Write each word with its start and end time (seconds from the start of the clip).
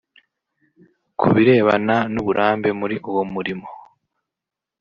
Ku 1.19 1.27
birebana 1.35 1.95
n’uburambe 2.13 2.69
muri 2.79 2.95
uwo 3.09 3.23
murimo 3.33 3.69